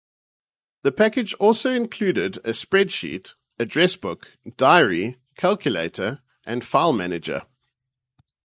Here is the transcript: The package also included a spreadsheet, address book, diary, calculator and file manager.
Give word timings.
The 0.81 0.91
package 0.91 1.35
also 1.35 1.69
included 1.71 2.37
a 2.37 2.53
spreadsheet, 2.53 3.35
address 3.59 3.95
book, 3.95 4.31
diary, 4.57 5.17
calculator 5.37 6.23
and 6.43 6.65
file 6.65 6.91
manager. 6.91 7.43